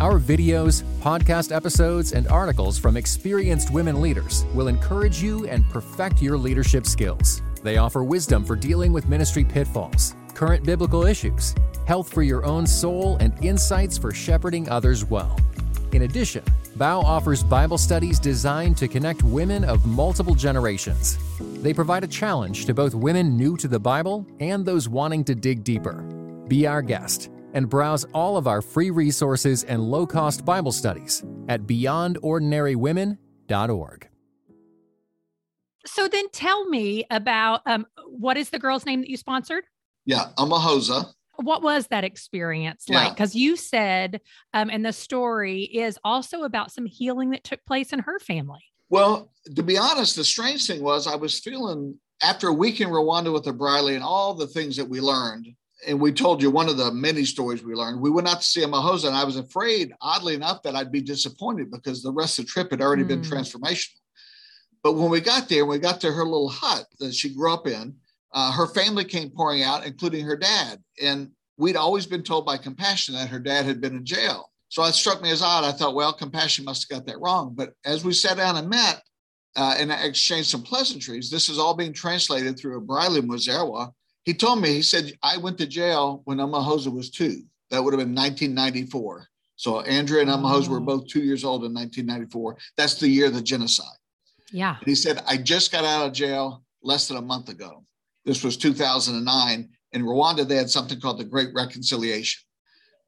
[0.00, 6.20] Our videos, podcast episodes, and articles from experienced women leaders will encourage you and perfect
[6.20, 7.42] your leadership skills.
[7.62, 11.54] They offer wisdom for dealing with ministry pitfalls, current biblical issues,
[11.86, 15.40] health for your own soul, and insights for shepherding others well.
[15.92, 16.44] In addition,
[16.76, 21.16] Bow offers Bible studies designed to connect women of multiple generations.
[21.62, 25.34] They provide a challenge to both women new to the Bible and those wanting to
[25.34, 26.02] dig deeper.
[26.48, 31.24] Be our guest and browse all of our free resources and low cost Bible studies
[31.48, 34.08] at beyondordinarywomen.org.
[35.86, 39.64] So then tell me about um, what is the girl's name that you sponsored?
[40.06, 41.12] Yeah, Amahosa.
[41.36, 43.12] What was that experience like?
[43.12, 44.22] Because you said,
[44.54, 48.64] um, and the story is also about some healing that took place in her family.
[48.88, 52.88] Well, to be honest, the strange thing was I was feeling after a week in
[52.88, 55.48] Rwanda with the Briley and all the things that we learned,
[55.86, 58.00] and we told you one of the many stories we learned.
[58.00, 61.02] We went out to see Amahosa, and I was afraid, oddly enough, that I'd be
[61.02, 63.08] disappointed because the rest of the trip had already mm.
[63.08, 63.32] been hmm.
[63.32, 63.98] transformational.
[64.82, 67.66] But when we got there, we got to her little hut that she grew up
[67.66, 67.96] in.
[68.32, 70.82] Uh, her family came pouring out, including her dad.
[71.02, 74.50] And we'd always been told by Compassion that her dad had been in jail.
[74.68, 75.64] So it struck me as odd.
[75.64, 77.54] I thought, well, Compassion must have got that wrong.
[77.54, 79.02] But as we sat down and met
[79.56, 83.92] uh, and exchanged some pleasantries, this is all being translated through a Braille Muzewa
[84.26, 87.44] he told me, he said, I went to jail when Amahosa was two.
[87.70, 89.28] That would have been 1994.
[89.54, 90.72] So Andrea and Amahosa oh.
[90.72, 92.56] were both two years old in 1994.
[92.76, 93.86] That's the year of the genocide.
[94.50, 94.76] Yeah.
[94.78, 97.84] And he said, I just got out of jail less than a month ago.
[98.26, 99.68] This was 2009.
[99.92, 102.42] In Rwanda, they had something called the Great Reconciliation.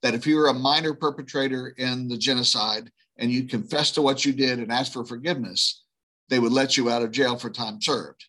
[0.01, 4.25] That if you were a minor perpetrator in the genocide and you confessed to what
[4.25, 5.83] you did and asked for forgiveness,
[6.29, 8.25] they would let you out of jail for time served.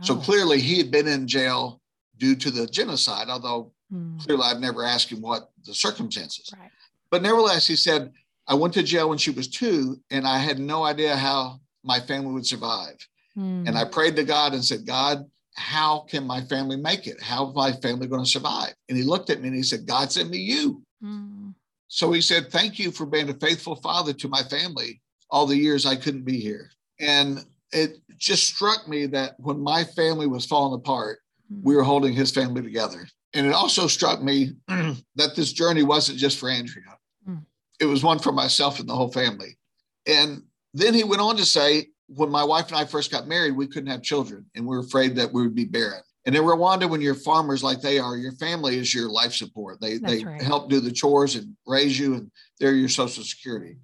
[0.00, 0.04] Oh.
[0.04, 1.80] So clearly, he had been in jail
[2.18, 4.20] due to the genocide, although mm.
[4.24, 6.50] clearly I've never asked him what the circumstances.
[6.56, 6.70] Right.
[7.10, 8.12] But nevertheless, he said,
[8.46, 11.98] I went to jail when she was two, and I had no idea how my
[11.98, 12.96] family would survive.
[13.36, 13.66] Mm.
[13.66, 17.20] And I prayed to God and said, God, how can my family make it?
[17.20, 18.74] How is my family going to survive?
[18.88, 20.82] And he looked at me and he said, God sent me you.
[21.02, 21.54] Mm.
[21.88, 25.56] So he said, Thank you for being a faithful father to my family all the
[25.56, 26.70] years I couldn't be here.
[27.00, 31.18] And it just struck me that when my family was falling apart,
[31.62, 33.06] we were holding his family together.
[33.34, 36.96] And it also struck me that this journey wasn't just for Andrea,
[37.28, 37.44] mm.
[37.80, 39.58] it was one for myself and the whole family.
[40.06, 40.42] And
[40.72, 43.66] then he went on to say, when my wife and I first got married, we
[43.66, 46.02] couldn't have children and we were afraid that we would be barren.
[46.26, 49.80] And in Rwanda, when you're farmers like they are, your family is your life support.
[49.80, 50.42] They, they right.
[50.42, 53.76] help do the chores and raise you, and they're your social security.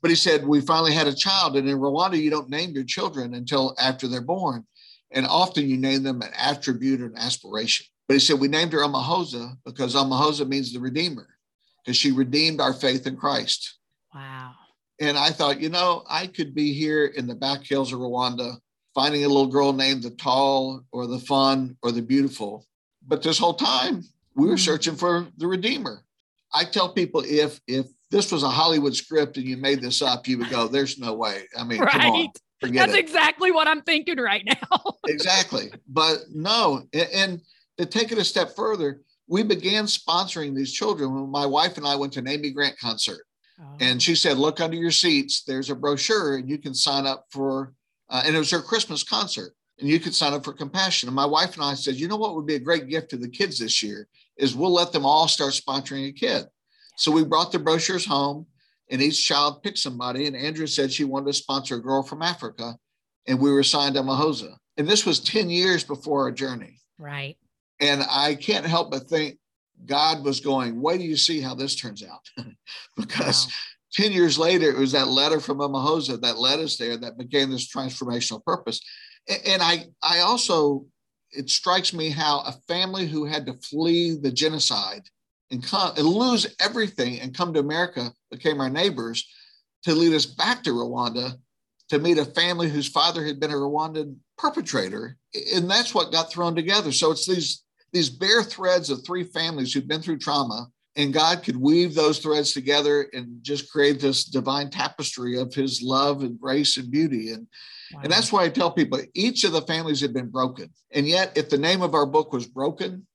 [0.00, 1.56] But he said, We finally had a child.
[1.56, 4.64] And in Rwanda, you don't name your children until after they're born.
[5.10, 7.86] And often you name them an attribute or an aspiration.
[8.08, 11.26] But he said, we named her Amahosa because Amahosa means the Redeemer,
[11.84, 13.78] because she redeemed our faith in Christ.
[15.00, 18.56] And I thought, you know, I could be here in the back hills of Rwanda,
[18.94, 22.66] finding a little girl named the tall or the fun or the beautiful.
[23.06, 24.02] But this whole time,
[24.36, 24.64] we were mm.
[24.64, 26.02] searching for the Redeemer.
[26.52, 30.28] I tell people if if this was a Hollywood script and you made this up,
[30.28, 31.90] you would go, "There's no way." I mean, right.
[31.90, 32.28] come on.
[32.60, 33.00] Forget That's it.
[33.00, 34.80] exactly what I'm thinking right now.
[35.08, 35.72] exactly.
[35.88, 37.40] But no, and
[37.78, 41.86] to take it a step further, we began sponsoring these children when my wife and
[41.86, 43.26] I went to an Amy Grant concert.
[43.60, 43.76] Oh.
[43.80, 47.26] And she said, Look under your seats, there's a brochure, and you can sign up
[47.30, 47.72] for,
[48.10, 51.08] uh, and it was her Christmas concert, and you could sign up for Compassion.
[51.08, 53.16] And my wife and I said, You know what would be a great gift to
[53.16, 56.46] the kids this year is we'll let them all start sponsoring a kid.
[56.96, 58.46] So we brought the brochures home
[58.90, 60.26] and each child picked somebody.
[60.26, 62.76] And Andrea said she wanted to sponsor a girl from Africa,
[63.26, 64.54] and we were assigned Amahosa.
[64.76, 66.80] And this was 10 years before our journey.
[66.98, 67.36] Right.
[67.80, 69.38] And I can't help but think
[69.86, 72.28] God was going, wait do you see how this turns out?
[72.96, 74.04] because wow.
[74.04, 77.50] 10 years later, it was that letter from Amahosa that led us there that became
[77.50, 78.80] this transformational purpose.
[79.46, 80.86] And I, I also,
[81.30, 85.02] it strikes me how a family who had to flee the genocide
[85.50, 89.26] and come and lose everything and come to America became our neighbors
[89.84, 91.34] to lead us back to Rwanda
[91.90, 95.16] to meet a family whose father had been a Rwandan perpetrator.
[95.54, 96.92] And that's what got thrown together.
[96.92, 97.62] So it's these
[97.94, 102.18] these bare threads of three families who've been through trauma and God could weave those
[102.18, 107.30] threads together and just create this divine tapestry of his love and grace and beauty.
[107.30, 107.46] And,
[107.92, 108.00] wow.
[108.02, 110.70] and that's why I tell people each of the families had been broken.
[110.92, 113.06] And yet, if the name of our book was broken,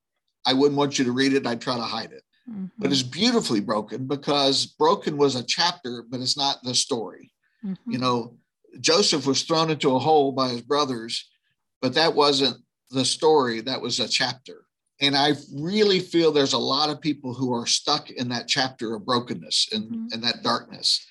[0.45, 1.45] I wouldn't want you to read it.
[1.45, 2.23] I'd try to hide it.
[2.49, 2.65] Mm-hmm.
[2.77, 7.31] But it's beautifully broken because broken was a chapter, but it's not the story.
[7.65, 7.91] Mm-hmm.
[7.91, 8.37] You know,
[8.79, 11.29] Joseph was thrown into a hole by his brothers,
[11.81, 12.57] but that wasn't
[12.91, 14.65] the story, that was a chapter.
[15.01, 18.95] And I really feel there's a lot of people who are stuck in that chapter
[18.95, 20.07] of brokenness and, mm-hmm.
[20.11, 21.05] and that darkness.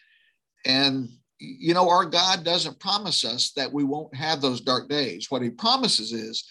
[0.67, 5.31] And, you know, our God doesn't promise us that we won't have those dark days.
[5.31, 6.45] What he promises is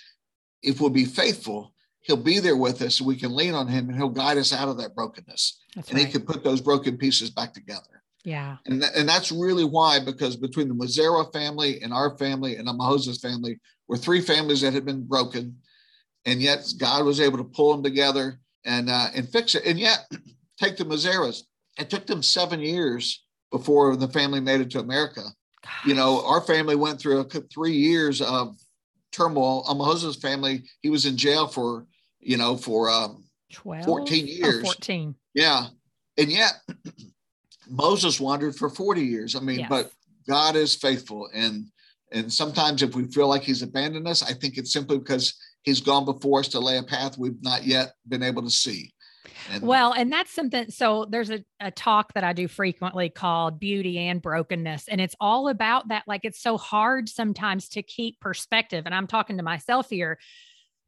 [0.64, 1.74] if we'll be faithful,
[2.08, 4.54] he'll be there with us and we can lean on him and he'll guide us
[4.54, 6.08] out of that brokenness that's and right.
[6.08, 10.00] he can put those broken pieces back together yeah and, th- and that's really why
[10.00, 14.62] because between the Mazera family and our family and the Mahosa's family were three families
[14.62, 15.58] that had been broken
[16.28, 19.80] and yet god was able to pull them together and uh, and fix it and
[19.80, 20.06] yet
[20.62, 21.42] take the Mazeras
[21.80, 25.24] it took them seven years before the family made it to america
[25.64, 25.86] Gosh.
[25.86, 28.56] you know our family went through a, three years of
[29.12, 29.64] turmoil.
[29.66, 31.88] Amahosa's family, he was in jail for
[32.20, 33.86] you know, for um, 12?
[33.86, 34.62] 14 years.
[34.62, 35.16] 14.
[35.34, 35.68] Yeah.
[36.18, 36.54] And yet
[37.70, 39.36] Moses wandered for 40 years.
[39.36, 39.70] I mean, yes.
[39.70, 39.92] but
[40.28, 41.30] God is faithful.
[41.34, 41.68] And
[42.12, 45.38] and sometimes if we feel like he's abandoned us, I think it's simply because
[45.68, 48.94] He's gone before us to lay a path we've not yet been able to see.
[49.52, 50.72] And well, and that's something.
[50.72, 54.88] So there's a, a talk that I do frequently called Beauty and Brokenness.
[54.88, 56.04] And it's all about that.
[56.08, 58.86] Like it's so hard sometimes to keep perspective.
[58.86, 60.20] And I'm talking to myself here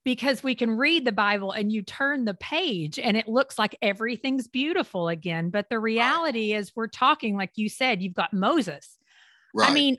[0.06, 3.78] because we can read the Bible and you turn the page and it looks like
[3.82, 5.50] everything's beautiful again.
[5.50, 8.98] But the reality is, we're talking, like you said, you've got Moses.
[9.54, 9.70] Right.
[9.70, 9.98] I mean,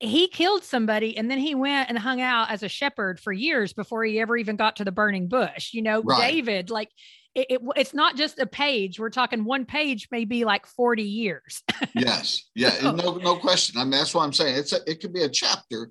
[0.00, 3.74] he killed somebody and then he went and hung out as a shepherd for years
[3.74, 5.74] before he ever even got to the burning bush.
[5.74, 6.32] You know, right.
[6.32, 6.88] David, like
[7.34, 8.98] it, it, it's not just a page.
[8.98, 11.62] We're talking one page may be like 40 years.
[11.94, 12.48] yes.
[12.54, 12.72] Yeah.
[12.80, 13.78] No, no question.
[13.78, 14.56] I mean, that's what I'm saying.
[14.56, 15.90] It's a, it could be a chapter,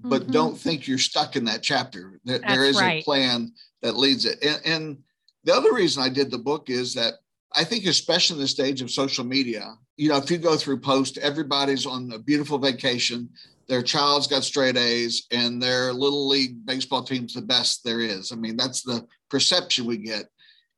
[0.00, 0.32] but mm-hmm.
[0.32, 2.20] don't think you're stuck in that chapter.
[2.24, 3.02] There, there is right.
[3.02, 4.44] a plan that leads it.
[4.44, 4.98] And, and
[5.44, 7.14] the other reason I did the book is that
[7.56, 10.80] I think, especially in the stage of social media, you know, if you go through
[10.80, 13.28] post, everybody's on a beautiful vacation.
[13.68, 18.32] Their child's got straight A's, and their little league baseball team's the best there is.
[18.32, 20.26] I mean, that's the perception we get.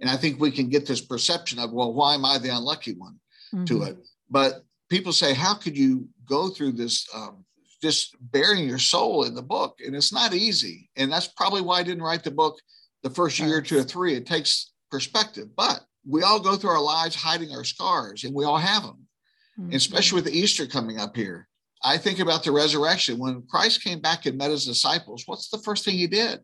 [0.01, 2.93] And I think we can get this perception of, well, why am I the unlucky
[2.93, 3.19] one
[3.55, 3.65] mm-hmm.
[3.65, 3.97] to it?
[4.31, 7.45] But people say, how could you go through this, um,
[7.83, 9.79] just burying your soul in the book?
[9.85, 10.91] And it's not easy.
[10.97, 12.59] And that's probably why I didn't write the book
[13.03, 14.15] the first year, two or three.
[14.15, 15.49] It takes perspective.
[15.57, 19.07] But we all go through our lives hiding our scars, and we all have them,
[19.59, 19.75] mm-hmm.
[19.75, 21.49] especially with the Easter coming up here.
[21.83, 23.19] I think about the resurrection.
[23.19, 26.41] When Christ came back and met his disciples, what's the first thing he did?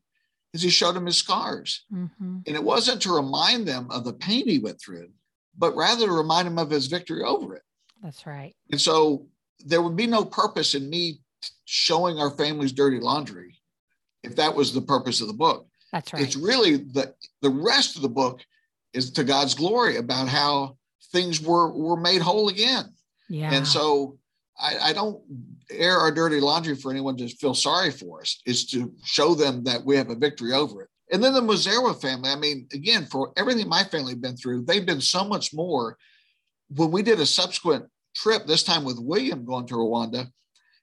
[0.53, 1.85] Is he showed them his scars.
[1.93, 2.39] Mm-hmm.
[2.47, 5.09] And it wasn't to remind them of the pain he went through,
[5.57, 7.63] but rather to remind them of his victory over it.
[8.03, 8.55] That's right.
[8.71, 9.27] And so
[9.65, 11.21] there would be no purpose in me
[11.65, 13.59] showing our family's dirty laundry
[14.23, 15.67] if that was the purpose of the book.
[15.93, 16.23] That's right.
[16.23, 18.41] It's really the the rest of the book
[18.95, 20.77] is to God's glory about how
[21.13, 22.93] things were were made whole again.
[23.29, 23.53] Yeah.
[23.53, 24.19] And so
[24.59, 25.21] I, I, don't
[25.71, 28.41] air our dirty laundry for anyone to feel sorry for us.
[28.47, 30.89] Is to show them that we have a victory over it.
[31.13, 32.31] And then the Muzewa family.
[32.31, 35.97] I mean, again, for everything my family been through, they've been so much more.
[36.75, 40.29] When we did a subsequent trip, this time with William going to Rwanda,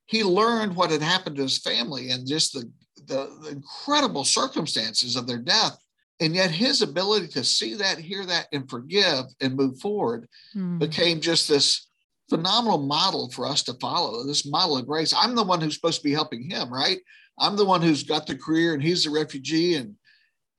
[0.06, 2.72] he learned what had happened to his family and just the,
[3.08, 5.78] the, the incredible circumstances of their death
[6.20, 10.80] and yet his ability to see that hear that and forgive and move forward mm.
[10.80, 11.88] became just this
[12.30, 16.02] phenomenal model for us to follow this model of grace i'm the one who's supposed
[16.02, 17.00] to be helping him right
[17.40, 19.96] i'm the one who's got the career and he's the refugee and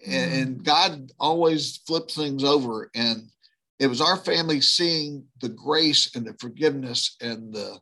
[0.07, 0.43] mm.
[0.43, 3.31] and god always flips things over and
[3.79, 7.79] it was our family seeing the grace and the forgiveness and the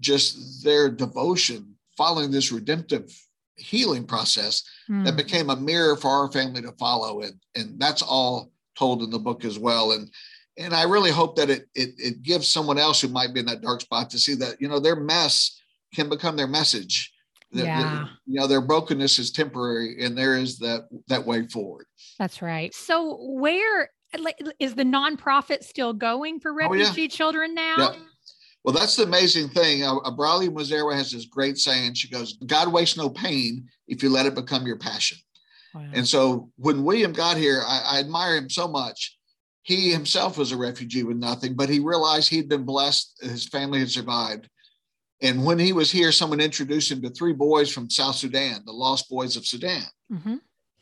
[0.00, 3.10] just their devotion following this redemptive
[3.58, 5.04] healing process mm.
[5.04, 5.16] that hmm.
[5.16, 9.18] became a mirror for our family to follow and and that's all told in the
[9.18, 10.10] book as well and
[10.56, 13.46] and i really hope that it, it it gives someone else who might be in
[13.46, 15.60] that dark spot to see that you know their mess
[15.94, 17.12] can become their message
[17.50, 18.06] yeah.
[18.26, 21.86] you know their brokenness is temporary and there is that that way forward
[22.18, 23.90] that's right so where
[24.58, 27.08] is the nonprofit still going for refugee oh, yeah.
[27.08, 27.92] children now yeah.
[28.68, 29.82] Well, that's the amazing thing.
[29.82, 31.94] Uh, Abralia Muzewa has this great saying.
[31.94, 35.16] She goes, God wastes no pain if you let it become your passion.
[35.74, 35.86] Wow.
[35.94, 39.16] And so when William got here, I, I admire him so much.
[39.62, 43.78] He himself was a refugee with nothing, but he realized he'd been blessed, his family
[43.78, 44.50] had survived.
[45.22, 48.72] And when he was here, someone introduced him to three boys from South Sudan, the
[48.72, 49.84] Lost Boys of Sudan.
[50.12, 50.36] Mm-hmm.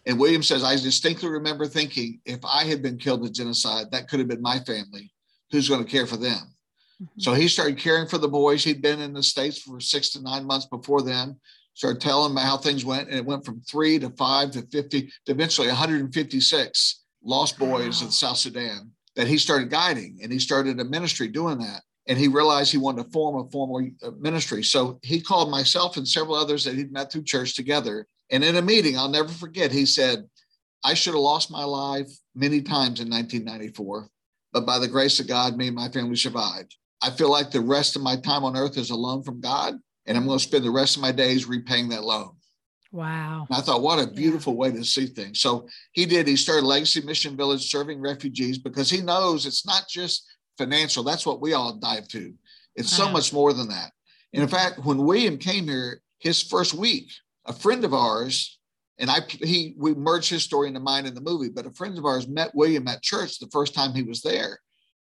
[0.06, 4.08] And William says, I distinctly remember thinking, if I had been killed in genocide, that
[4.08, 5.12] could have been my family.
[5.52, 6.55] Who's going to care for them?
[7.02, 7.20] Mm-hmm.
[7.20, 8.64] So he started caring for the boys.
[8.64, 11.36] He'd been in the States for six to nine months before then,
[11.74, 13.08] started telling them how things went.
[13.08, 18.06] And it went from three to five to 50 to eventually 156 lost boys wow.
[18.06, 20.18] in South Sudan that he started guiding.
[20.22, 21.82] And he started a ministry doing that.
[22.08, 24.62] And he realized he wanted to form a formal uh, ministry.
[24.62, 28.06] So he called myself and several others that he'd met through church together.
[28.30, 30.24] And in a meeting, I'll never forget, he said,
[30.84, 34.08] I should have lost my life many times in 1994,
[34.52, 36.76] but by the grace of God, me and my family survived.
[37.06, 39.74] I feel like the rest of my time on earth is a loan from God,
[40.06, 42.32] and I'm going to spend the rest of my days repaying that loan.
[42.90, 43.46] Wow.
[43.48, 44.58] And I thought, what a beautiful yeah.
[44.58, 45.40] way to see things.
[45.40, 46.26] So he did.
[46.26, 50.26] He started Legacy Mission Village serving refugees because he knows it's not just
[50.58, 51.04] financial.
[51.04, 52.34] That's what we all dive to.
[52.74, 52.96] It's wow.
[52.96, 53.12] so uh-huh.
[53.12, 53.92] much more than that.
[54.32, 57.12] And in fact, when William came here, his first week,
[57.46, 58.58] a friend of ours,
[58.98, 61.96] and I he we merged his story into mine in the movie, but a friend
[61.98, 64.58] of ours met William at church the first time he was there.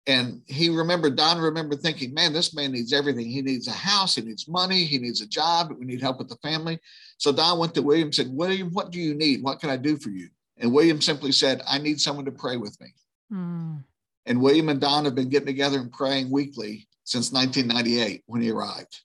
[0.06, 3.30] And he remembered, Don remembered thinking, man, this man needs everything.
[3.30, 6.28] He needs a house, he needs money, he needs a job, we need help with
[6.28, 6.80] the family.
[7.18, 9.42] So Don went to William and said, William, what do you need?
[9.44, 10.28] What can I do for you?
[10.58, 12.88] And William simply said, I need someone to pray with me.
[13.32, 13.84] Mm.
[14.26, 18.52] And William and Don have been getting together and praying weekly since 1998 when he
[18.52, 19.02] arrived.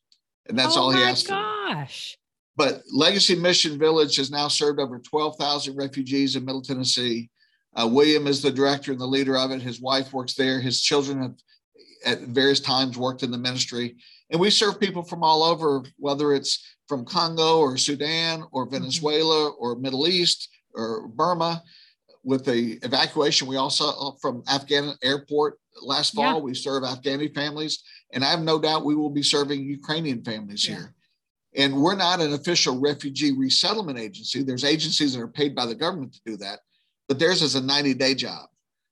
[0.49, 2.17] And that's oh all he asked gosh.
[2.57, 7.31] But Legacy Mission Village has now served over 12,000 refugees in Middle Tennessee.
[7.79, 9.63] Uh, William is the director and the leader of it.
[9.63, 10.61] His wife works there.
[10.61, 11.35] His children have
[12.05, 13.97] at various times worked in the ministry.
[14.31, 18.75] And we serve people from all over, whether it's from Congo or Sudan or mm-hmm.
[18.75, 21.63] Venezuela or Middle East or Burma.
[22.25, 26.41] With the evacuation, we also uh, from Afghan airport last fall, yeah.
[26.41, 27.83] we serve Afghani families.
[28.13, 30.77] And I have no doubt we will be serving Ukrainian families yeah.
[30.77, 30.95] here.
[31.57, 34.43] And we're not an official refugee resettlement agency.
[34.43, 36.61] There's agencies that are paid by the government to do that,
[37.09, 38.49] but theirs is a 90 day job.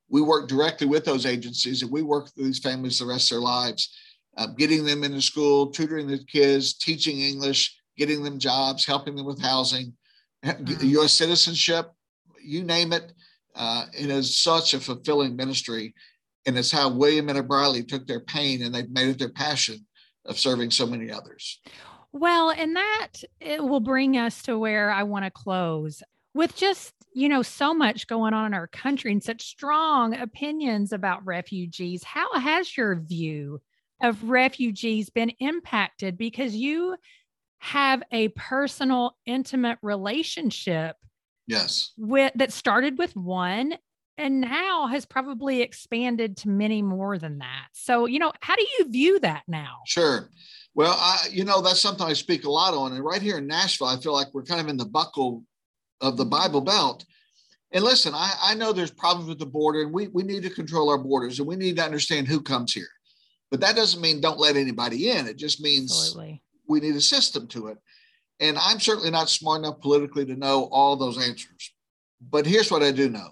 [0.08, 3.36] We work directly with those agencies and we work with these families the rest of
[3.36, 3.94] their lives,
[4.36, 9.26] uh, getting them into school, tutoring the kids, teaching English, getting them jobs, helping them
[9.26, 9.92] with housing,
[10.44, 10.86] mm-hmm.
[10.86, 11.12] U.S.
[11.12, 11.90] citizenship,
[12.42, 13.12] you name it.
[13.54, 15.94] Uh, it is such a fulfilling ministry.
[16.46, 19.86] And it's how William and O'Reilly took their pain and they've made it their passion
[20.24, 21.60] of serving so many others.
[22.12, 23.08] Well, and that
[23.40, 26.02] it will bring us to where I want to close
[26.34, 30.92] with just, you know, so much going on in our country and such strong opinions
[30.92, 32.04] about refugees.
[32.04, 33.62] How has your view
[34.02, 36.94] of refugees been impacted because you
[37.60, 40.96] have a personal intimate relationship
[41.46, 43.78] yes with that started with one
[44.18, 47.68] and now has probably expanded to many more than that.
[47.72, 49.78] So, you know, how do you view that now?
[49.86, 50.30] Sure.
[50.74, 52.92] Well, I, you know, that's something I speak a lot on.
[52.92, 55.44] And right here in Nashville, I feel like we're kind of in the buckle
[56.00, 57.04] of the Bible Belt.
[57.72, 60.50] And listen, I, I know there's problems with the border, and we, we need to
[60.50, 62.88] control our borders and we need to understand who comes here.
[63.50, 65.26] But that doesn't mean don't let anybody in.
[65.26, 66.42] It just means Absolutely.
[66.68, 67.78] we need a system to it.
[68.40, 71.72] And I'm certainly not smart enough politically to know all those answers.
[72.20, 73.30] But here's what I do know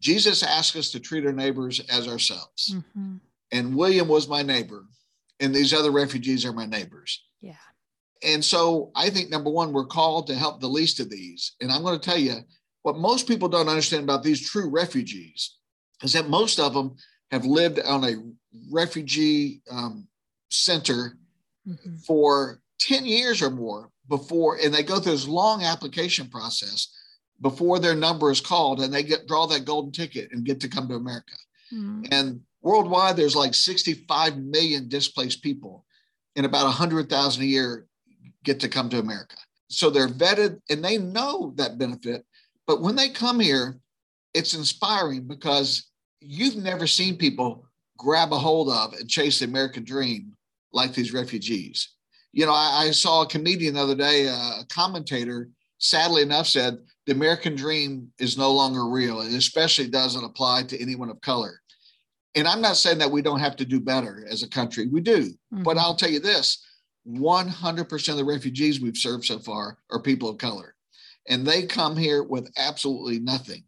[0.00, 2.74] Jesus asked us to treat our neighbors as ourselves.
[2.74, 3.16] Mm-hmm.
[3.52, 4.84] And William was my neighbor,
[5.40, 7.23] and these other refugees are my neighbors.
[8.22, 11.56] And so I think number one, we're called to help the least of these.
[11.60, 12.36] And I'm going to tell you
[12.82, 15.56] what most people don't understand about these true refugees
[16.02, 16.96] is that most of them
[17.30, 18.14] have lived on a
[18.70, 20.06] refugee um,
[20.50, 21.16] center
[21.66, 21.96] mm-hmm.
[22.06, 26.88] for 10 years or more before, and they go through this long application process
[27.40, 30.68] before their number is called and they get draw that golden ticket and get to
[30.68, 31.34] come to America.
[31.72, 32.04] Mm-hmm.
[32.12, 35.84] And worldwide, there's like 65 million displaced people,
[36.36, 37.86] and about 100,000 a year
[38.44, 39.36] get to come to America.
[39.68, 42.24] So they're vetted and they know that benefit.
[42.66, 43.78] But when they come here,
[44.32, 45.90] it's inspiring because
[46.20, 47.66] you've never seen people
[47.98, 50.32] grab a hold of and chase the American dream
[50.72, 51.90] like these refugees.
[52.32, 56.78] You know, I, I saw a comedian the other day, a commentator, sadly enough, said
[57.06, 59.20] the American dream is no longer real.
[59.20, 61.60] It especially doesn't apply to anyone of color.
[62.34, 64.88] And I'm not saying that we don't have to do better as a country.
[64.88, 65.26] We do.
[65.26, 65.62] Mm-hmm.
[65.62, 66.64] But I'll tell you this
[67.08, 70.74] 100% of the refugees we've served so far are people of color.
[71.28, 73.64] And they come here with absolutely nothing.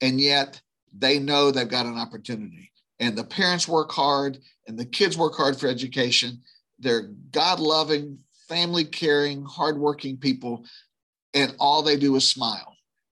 [0.00, 0.60] And yet
[0.96, 2.72] they know they've got an opportunity.
[3.00, 6.40] And the parents work hard and the kids work hard for education.
[6.78, 8.18] They're God loving,
[8.48, 10.64] family caring, hardworking people.
[11.34, 12.72] And all they do is smile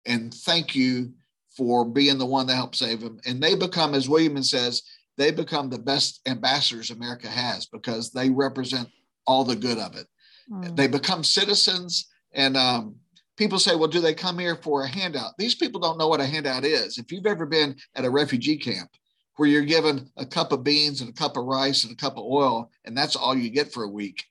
[0.06, 1.14] and thank you
[1.56, 3.20] for being the one that helped save them.
[3.26, 4.84] And they become, as William says,
[5.18, 8.90] they become the best ambassadors America has because they represent
[9.26, 10.08] all the good of it.
[10.52, 10.76] Mm.
[10.76, 12.08] They become citizens.
[12.34, 12.96] And um,
[13.38, 15.34] people say, well, do they come here for a handout?
[15.38, 16.98] These people don't know what a handout is.
[16.98, 18.90] If you've ever been at a refugee camp
[19.36, 22.18] where you're given a cup of beans and a cup of rice and a cup
[22.18, 24.24] of oil, and that's all you get for a week,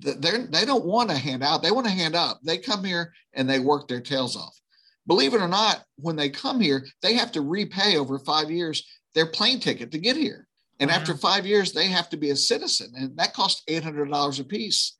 [0.00, 1.62] they're, they don't want to hand out.
[1.62, 2.40] They want to hand up.
[2.42, 4.58] They come here and they work their tails off.
[5.06, 8.84] Believe it or not, when they come here, they have to repay over five years
[9.14, 10.43] their plane ticket to get here.
[10.80, 10.96] And wow.
[10.96, 11.20] after mm-hmm.
[11.20, 14.96] five years, they have to be a citizen, and that costs $800 a piece.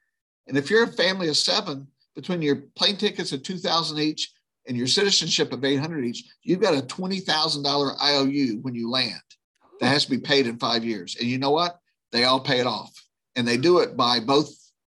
[0.47, 4.33] And if you're a family of seven, between your plane tickets of 2000 each
[4.69, 9.21] and your citizenship of 800 each, you've got a $20,000 IOU when you land
[9.81, 11.17] that has to be paid in five years.
[11.19, 11.79] And you know what?
[12.13, 12.93] They all pay it off.
[13.37, 14.49] And they do it by both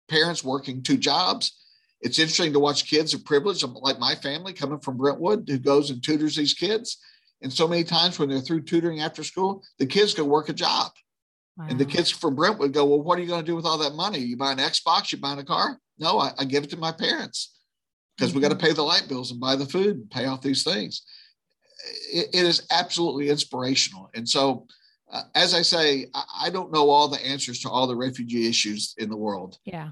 [0.08, 1.58] parents working two jobs.
[2.00, 5.90] It's interesting to watch kids of privilege, like my family coming from Brentwood, who goes
[5.90, 6.96] and tutors these kids.
[7.42, 10.52] And so many times when they're through tutoring after school, the kids go work a
[10.52, 10.92] job.
[11.56, 11.66] Wow.
[11.68, 13.78] And the kids from Brentwood go, Well, what are you going to do with all
[13.78, 14.18] that money?
[14.18, 15.78] You buy an Xbox, you buy a car?
[15.98, 17.58] No, I, I give it to my parents
[18.16, 18.38] because mm-hmm.
[18.38, 20.62] we got to pay the light bills and buy the food and pay off these
[20.62, 21.02] things.
[22.12, 24.10] it, it is absolutely inspirational.
[24.14, 24.66] And so,
[25.12, 28.48] uh, as I say, I, I don't know all the answers to all the refugee
[28.48, 29.58] issues in the world.
[29.64, 29.90] Yeah.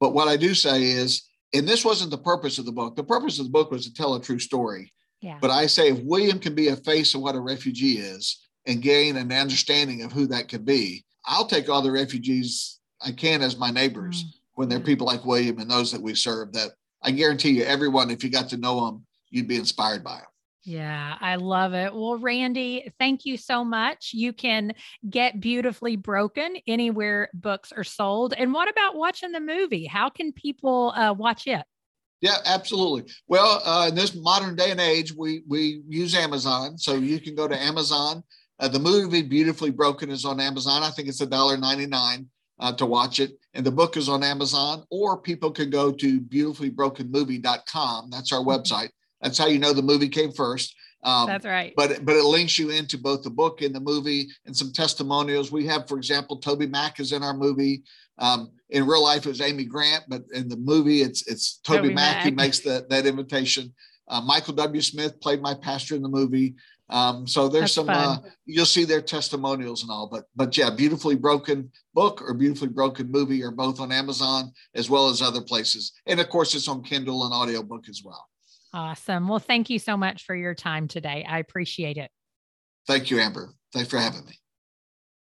[0.00, 2.96] But what I do say is, and this wasn't the purpose of the book.
[2.96, 4.92] The purpose of the book was to tell a true story.
[5.26, 5.38] Yeah.
[5.40, 8.80] But I say if William can be a face of what a refugee is and
[8.80, 13.42] gain an understanding of who that could be, I'll take all the refugees I can
[13.42, 14.22] as my neighbors.
[14.22, 14.28] Mm.
[14.54, 16.70] when there are people like William and those that we serve that
[17.02, 20.26] I guarantee you, everyone, if you got to know them, you'd be inspired by them.
[20.62, 21.92] Yeah, I love it.
[21.92, 24.12] Well, Randy, thank you so much.
[24.14, 24.74] You can
[25.10, 28.32] get Beautifully Broken anywhere books are sold.
[28.32, 29.86] And what about watching the movie?
[29.86, 31.64] How can people uh, watch it?
[32.20, 33.12] Yeah, absolutely.
[33.28, 37.34] Well, uh, in this modern day and age, we we use Amazon, so you can
[37.34, 38.22] go to Amazon.
[38.58, 40.82] Uh, the movie Beautifully Broken is on Amazon.
[40.82, 42.26] I think it's a dollar ninety nine
[42.58, 44.84] uh, to watch it, and the book is on Amazon.
[44.90, 48.10] Or people can go to beautifullybrokenmovie.com.
[48.10, 48.50] That's our mm-hmm.
[48.50, 48.90] website
[49.20, 50.74] that's how you know the movie came first.
[51.02, 51.72] Um, That's right.
[51.76, 55.52] But but it links you into both the book and the movie and some testimonials.
[55.52, 57.82] We have, for example, Toby Mac is in our movie.
[58.18, 61.88] Um, in real life, it was Amy Grant, but in the movie, it's it's Toby,
[61.88, 63.74] Toby Mac, Mac who makes that that invitation.
[64.08, 64.80] Uh, Michael W.
[64.80, 66.54] Smith played my pastor in the movie.
[66.88, 70.70] Um, so there's That's some uh, you'll see their testimonials and all, but but yeah,
[70.70, 75.40] beautifully broken book or beautifully broken movie are both on Amazon as well as other
[75.40, 78.24] places, and of course it's on Kindle and audiobook as well.
[78.72, 79.26] Awesome.
[79.26, 81.26] Well, thank you so much for your time today.
[81.28, 82.10] I appreciate it.
[82.86, 83.52] Thank you, Amber.
[83.72, 84.34] Thanks for having me.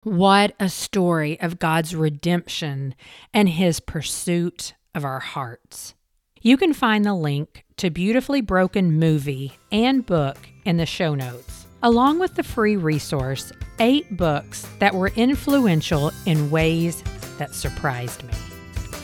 [0.08, 2.96] What a story of God's redemption
[3.34, 5.96] and his pursuit of our hearts.
[6.42, 11.68] You can find the link to Beautifully Broken movie and book in the show notes,
[11.84, 17.04] along with the free resource, Eight Books That Were Influential in Ways
[17.38, 18.34] That Surprised Me.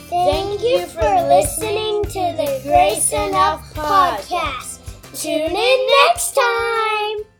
[0.08, 4.80] Thank you for listening to the Grace Enough podcast.
[5.20, 7.33] Tune in next time.